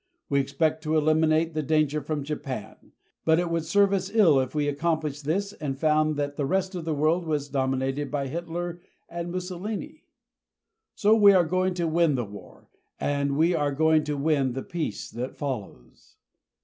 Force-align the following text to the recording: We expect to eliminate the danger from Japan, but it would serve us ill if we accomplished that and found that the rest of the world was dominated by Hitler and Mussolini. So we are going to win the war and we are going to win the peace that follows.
We 0.29 0.39
expect 0.39 0.81
to 0.81 0.97
eliminate 0.97 1.53
the 1.53 1.61
danger 1.61 2.01
from 2.01 2.23
Japan, 2.23 2.93
but 3.23 3.37
it 3.37 3.51
would 3.51 3.65
serve 3.65 3.93
us 3.93 4.09
ill 4.11 4.39
if 4.39 4.55
we 4.55 4.67
accomplished 4.67 5.25
that 5.25 5.53
and 5.61 5.77
found 5.77 6.15
that 6.15 6.37
the 6.37 6.45
rest 6.47 6.73
of 6.73 6.85
the 6.85 6.93
world 6.95 7.23
was 7.23 7.49
dominated 7.49 8.09
by 8.09 8.25
Hitler 8.25 8.81
and 9.07 9.31
Mussolini. 9.31 10.05
So 10.95 11.13
we 11.13 11.33
are 11.33 11.45
going 11.45 11.75
to 11.75 11.87
win 11.87 12.15
the 12.15 12.25
war 12.25 12.67
and 12.99 13.37
we 13.37 13.53
are 13.53 13.71
going 13.71 14.03
to 14.05 14.17
win 14.17 14.53
the 14.53 14.63
peace 14.63 15.07
that 15.11 15.37
follows. 15.37 16.15